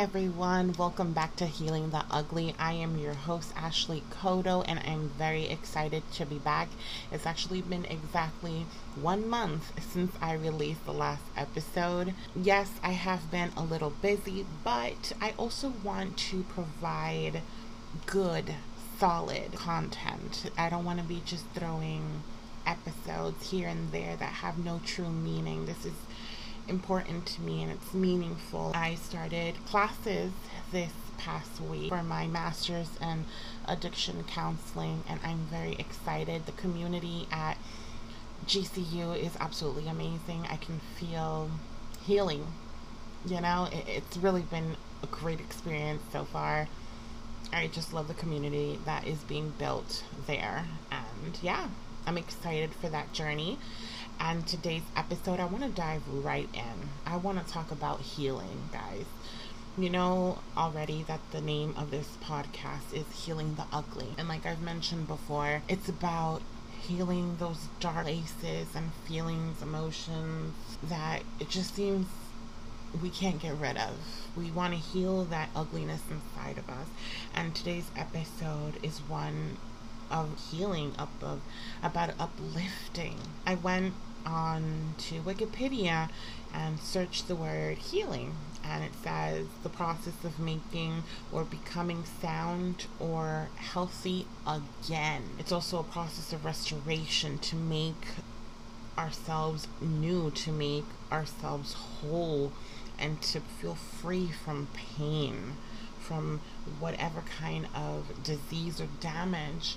[0.00, 2.54] everyone, welcome back to Healing the Ugly.
[2.58, 6.70] I am your host, Ashley Kodo, and I'm very excited to be back.
[7.12, 8.64] It's actually been exactly
[8.98, 12.14] one month since I released the last episode.
[12.34, 17.42] Yes, I have been a little busy, but I also want to provide
[18.06, 18.54] good,
[18.98, 20.50] solid content.
[20.56, 22.22] I don't want to be just throwing
[22.66, 25.66] episodes here and there that have no true meaning.
[25.66, 25.92] This is
[26.70, 28.72] important to me and it's meaningful.
[28.74, 30.32] I started classes
[30.72, 33.26] this past week for my master's in
[33.66, 36.46] addiction counseling and I'm very excited.
[36.46, 37.58] The community at
[38.46, 40.46] GCU is absolutely amazing.
[40.48, 41.50] I can feel
[42.06, 42.46] healing.
[43.26, 46.68] You know, it, it's really been a great experience so far.
[47.52, 50.66] I just love the community that is being built there.
[50.90, 51.68] And yeah,
[52.06, 53.58] I'm excited for that journey.
[54.18, 56.90] And today's episode, I want to dive right in.
[57.06, 59.04] I want to talk about healing, guys.
[59.78, 64.14] You know already that the name of this podcast is Healing the Ugly.
[64.18, 66.42] And like I've mentioned before, it's about
[66.80, 72.06] healing those dark places and feelings, emotions that it just seems
[73.00, 73.94] we can't get rid of.
[74.36, 76.88] We want to heal that ugliness inside of us.
[77.34, 79.56] And today's episode is one
[80.10, 81.40] of healing, up of
[81.82, 83.18] about uplifting.
[83.46, 83.94] I went
[84.26, 86.10] on to Wikipedia
[86.52, 88.34] and searched the word healing.
[88.62, 95.30] And it says the process of making or becoming sound or healthy again.
[95.38, 98.06] It's also a process of restoration to make
[98.98, 102.52] ourselves new, to make ourselves whole,
[102.98, 105.56] and to feel free from pain,
[106.10, 106.40] from
[106.80, 109.76] whatever kind of disease or damage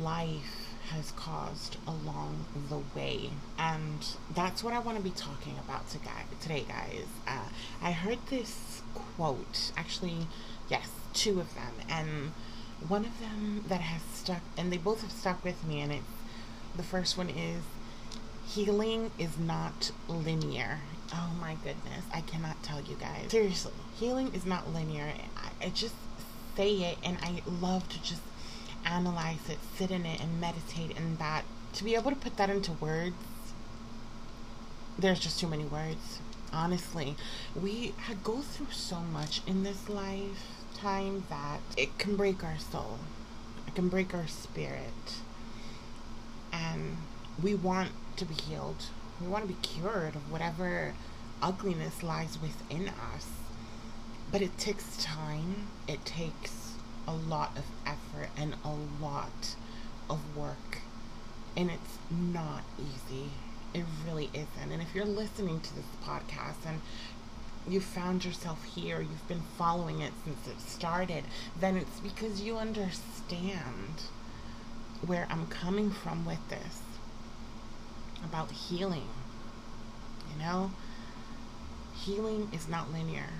[0.00, 3.28] life has caused along the way.
[3.58, 7.04] And that's what I want to be talking about today, guys.
[7.26, 7.50] Uh,
[7.82, 10.26] I heard this quote, actually,
[10.70, 11.74] yes, two of them.
[11.86, 12.32] And
[12.88, 15.82] one of them that has stuck, and they both have stuck with me.
[15.82, 16.04] And it's
[16.74, 17.62] the first one is
[18.46, 20.78] healing is not linear.
[21.12, 23.30] Oh my goodness, I cannot tell you guys.
[23.30, 25.12] Seriously, healing is not linear.
[25.36, 25.94] I, I just
[26.56, 28.20] say it, and I love to just
[28.84, 31.44] analyze it, sit in it, and meditate in that.
[31.74, 33.14] To be able to put that into words,
[34.98, 36.18] there's just too many words.
[36.52, 37.14] Honestly,
[37.54, 42.98] we go through so much in this lifetime that it can break our soul,
[43.66, 45.14] it can break our spirit,
[46.52, 46.96] and
[47.42, 48.86] we want to be healed.
[49.20, 50.94] We want to be cured of whatever
[51.42, 53.26] ugliness lies within us.
[54.30, 55.68] But it takes time.
[55.88, 56.74] It takes
[57.06, 59.56] a lot of effort and a lot
[60.08, 60.78] of work.
[61.56, 63.30] And it's not easy.
[63.74, 64.72] It really isn't.
[64.72, 66.80] And if you're listening to this podcast and
[67.66, 71.24] you found yourself here, you've been following it since it started,
[71.58, 74.02] then it's because you understand
[75.04, 76.80] where I'm coming from with this
[78.24, 79.08] about healing.
[80.32, 80.70] You know,
[81.94, 83.30] healing is not linear,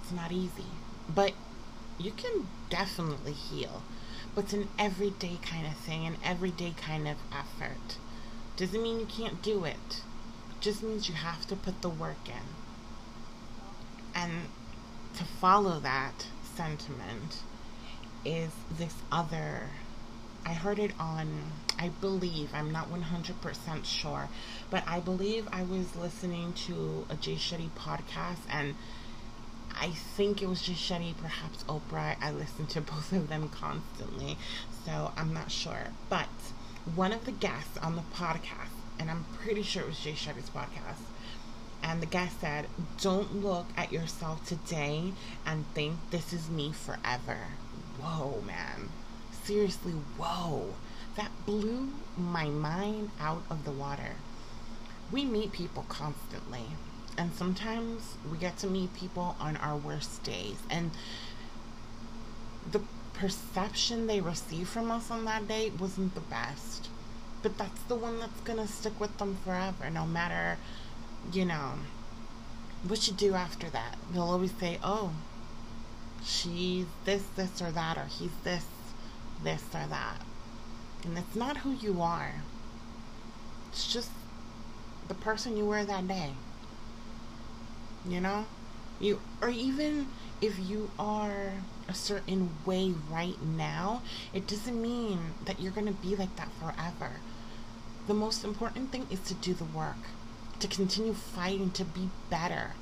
[0.00, 0.66] it's not easy,
[1.08, 1.32] but
[1.98, 3.82] you can definitely heal.
[4.34, 7.98] But it's an everyday kind of thing, an everyday kind of effort.
[8.56, 10.02] Doesn't mean you can't do it.
[10.50, 12.54] it just means you have to put the work in.
[14.14, 14.48] And
[15.16, 17.42] to follow that sentiment
[18.24, 19.70] is this other.
[20.46, 24.28] I heard it on, I believe, I'm not 100% sure,
[24.70, 28.74] but I believe I was listening to a Jay Shetty podcast and
[29.76, 32.16] I think it was Jay Shetty, perhaps Oprah.
[32.20, 34.36] I listen to both of them constantly,
[34.84, 35.88] so I'm not sure.
[36.08, 36.28] But
[36.94, 40.50] one of the guests on the podcast, and I'm pretty sure it was Jay Shetty's
[40.50, 41.02] podcast,
[41.82, 42.66] and the guest said,
[43.00, 45.12] Don't look at yourself today
[45.44, 47.38] and think this is me forever.
[47.98, 48.90] Whoa, man.
[49.44, 50.74] Seriously, whoa.
[51.16, 54.16] That blew my mind out of the water.
[55.12, 56.66] We meet people constantly
[57.16, 60.90] and sometimes we get to meet people on our worst days and
[62.70, 62.80] the
[63.12, 66.88] perception they receive from us on that day wasn't the best
[67.42, 70.58] but that's the one that's gonna stick with them forever no matter
[71.32, 71.74] you know
[72.88, 75.12] what you do after that they'll always say oh
[76.24, 78.64] she's this this or that or he's this
[79.44, 80.20] this or that
[81.04, 82.42] and it's not who you are
[83.68, 84.10] it's just
[85.08, 86.32] the person you were that day
[88.08, 88.46] you know
[89.00, 90.08] you or even
[90.40, 91.52] if you are
[91.88, 94.02] a certain way right now
[94.32, 97.12] it doesn't mean that you're going to be like that forever
[98.06, 100.08] the most important thing is to do the work
[100.58, 102.72] to continue fighting to be better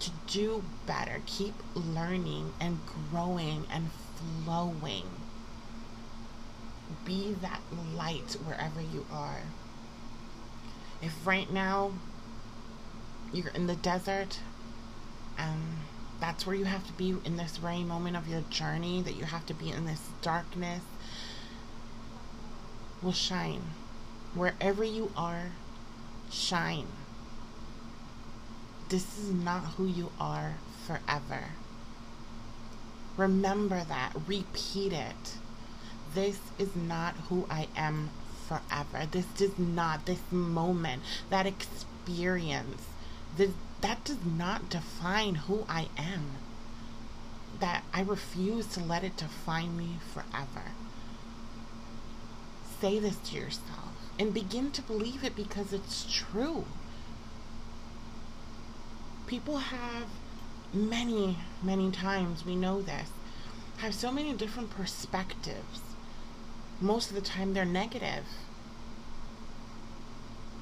[0.00, 1.22] to do better.
[1.26, 2.78] Keep learning and
[3.10, 3.90] growing and
[4.44, 5.06] flowing.
[7.04, 7.60] Be that
[7.94, 9.40] light wherever you are.
[11.02, 11.92] If right now
[13.32, 14.40] you're in the desert
[15.36, 15.62] and
[16.20, 19.24] that's where you have to be in this very moment of your journey, that you
[19.24, 20.82] have to be in this darkness,
[23.02, 23.62] will shine.
[24.34, 25.52] Wherever you are,
[26.30, 26.88] shine.
[28.88, 30.54] This is not who you are
[30.86, 31.44] forever.
[33.16, 34.12] Remember that.
[34.26, 35.36] Repeat it.
[36.14, 38.10] This is not who I am
[38.48, 39.06] forever.
[39.10, 42.86] This does not, this moment, that experience,
[43.36, 43.50] this,
[43.80, 46.32] that does not define who I am.
[47.60, 50.72] That I refuse to let it define me forever.
[52.80, 53.88] Say this to yourself
[54.18, 56.64] and begin to believe it because it's true.
[59.26, 60.06] People have
[60.72, 63.10] many, many times, we know this,
[63.78, 65.87] have so many different perspectives.
[66.80, 68.24] Most of the time, they're negative.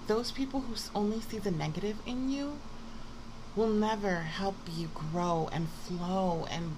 [0.07, 2.59] Those people who only see the negative in you
[3.55, 6.77] will never help you grow and flow and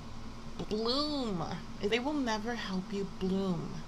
[0.69, 1.45] bloom.
[1.83, 3.83] They will never help you bloom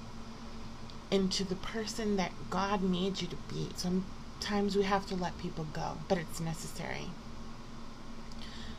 [1.11, 3.69] into the person that God made you to be.
[3.75, 7.11] Sometimes we have to let people go, but it's necessary.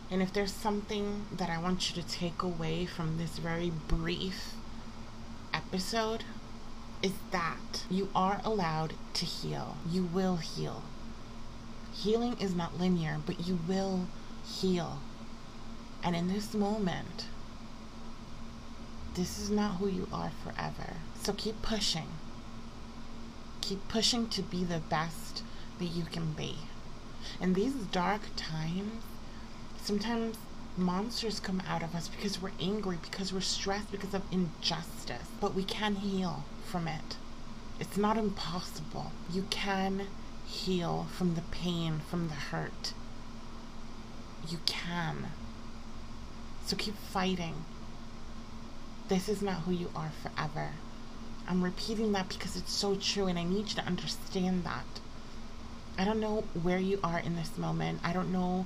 [0.09, 4.53] And if there's something that I want you to take away from this very brief
[5.53, 6.23] episode,
[7.03, 9.77] is that you are allowed to heal.
[9.89, 10.83] You will heal.
[11.93, 14.07] Healing is not linear, but you will
[14.45, 14.99] heal.
[16.03, 17.25] And in this moment,
[19.13, 20.97] this is not who you are forever.
[21.21, 22.07] So keep pushing.
[23.61, 25.43] Keep pushing to be the best
[25.79, 26.57] that you can be.
[27.39, 29.03] In these dark times,
[29.81, 30.37] sometimes
[30.77, 35.27] monsters come out of us because we're angry, because we're stressed, because of injustice.
[35.39, 37.17] But we can heal from it.
[37.79, 39.11] It's not impossible.
[39.31, 40.07] You can
[40.45, 42.93] heal from the pain, from the hurt.
[44.47, 45.27] You can.
[46.65, 47.65] So keep fighting.
[49.07, 50.69] This is not who you are forever.
[51.47, 54.85] I'm repeating that because it's so true and I need you to understand that.
[55.97, 57.99] I don't know where you are in this moment.
[58.03, 58.65] I don't know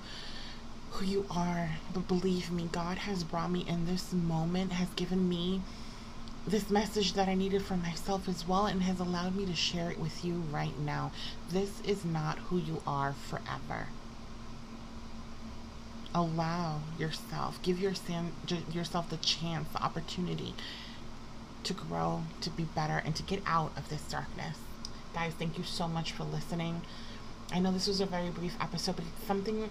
[0.95, 5.27] who you are, but believe me, God has brought me in this moment, has given
[5.27, 5.61] me
[6.47, 9.91] this message that I needed for myself as well, and has allowed me to share
[9.91, 11.11] it with you right now.
[11.49, 13.87] This is not who you are forever.
[16.13, 17.91] Allow yourself, give your,
[18.71, 20.53] yourself the chance, the opportunity
[21.63, 24.57] to grow, to be better, and to get out of this darkness.
[25.13, 26.83] Guys, thank you so much for listening.
[27.51, 29.69] I know this was a very brief episode, but it's something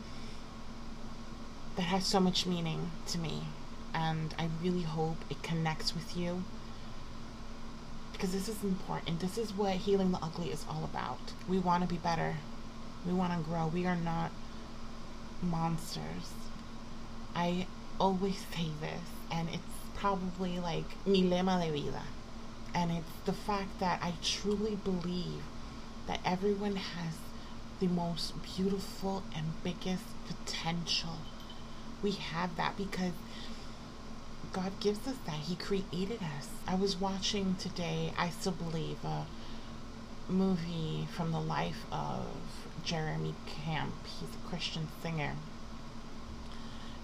[1.77, 3.45] that has so much meaning to me.
[3.93, 6.45] And I really hope it connects with you.
[8.13, 9.21] Because this is important.
[9.21, 11.33] This is what Healing the Ugly is all about.
[11.49, 12.37] We want to be better.
[13.07, 13.67] We want to grow.
[13.67, 14.31] We are not
[15.43, 16.33] monsters.
[17.35, 17.67] I
[17.99, 19.01] always say this,
[19.31, 19.63] and it's
[19.95, 22.03] probably like mi lema de vida.
[22.75, 25.43] And it's the fact that I truly believe
[26.07, 27.15] that everyone has
[27.81, 31.19] the most beautiful and biggest potential.
[32.05, 33.13] We have that because
[34.53, 35.37] God gives us that.
[35.37, 36.51] He created us.
[36.69, 39.25] I was watching today, I still believe, a
[40.29, 42.27] movie from the life of
[42.85, 43.95] Jeremy Camp.
[44.05, 45.33] He's a Christian singer.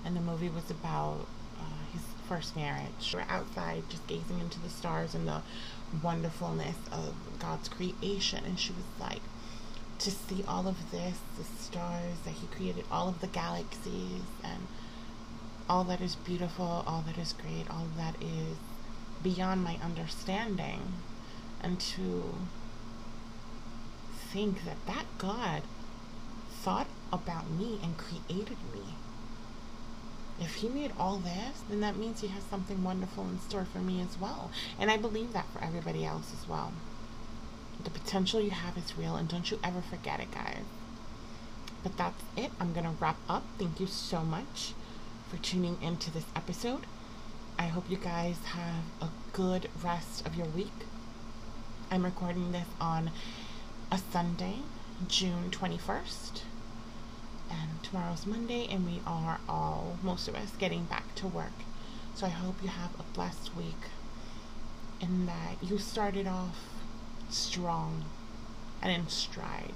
[0.04, 1.26] And the movie was about
[1.58, 1.62] uh,
[1.94, 3.14] his first marriage.
[3.14, 5.40] We're outside just gazing into the stars and the
[6.02, 8.44] wonderfulness of God's creation.
[8.44, 9.22] And she was like,
[10.00, 14.66] to see all of this, the stars that He created, all of the galaxies, and
[15.70, 18.56] all that is beautiful, all that is great, all that is
[19.22, 20.80] beyond my understanding.
[21.62, 22.34] And to
[24.32, 25.62] think that that God
[26.50, 28.94] thought about me and created me
[30.40, 33.78] if he made all this, then that means he has something wonderful in store for
[33.78, 34.50] me as well.
[34.78, 36.72] And I believe that for everybody else as well.
[37.84, 40.64] The potential you have is real, and don't you ever forget it, guys.
[41.82, 42.50] But that's it.
[42.58, 43.44] I'm going to wrap up.
[43.58, 44.72] Thank you so much
[45.30, 46.80] for tuning into this episode.
[47.56, 50.72] I hope you guys have a good rest of your week.
[51.88, 53.12] I'm recording this on
[53.92, 54.56] a Sunday,
[55.06, 56.42] June 21st
[57.48, 61.52] and tomorrow's Monday, and we are all, most of us, getting back to work.
[62.16, 63.88] So I hope you have a blessed week
[65.00, 66.58] and that you started off
[67.28, 68.04] strong
[68.82, 69.74] and in stride.